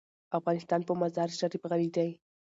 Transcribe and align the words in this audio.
افغانستان 0.37 0.81
په 0.87 0.93
مزارشریف 1.01 1.63
غني 1.69 1.89
دی. 1.95 2.09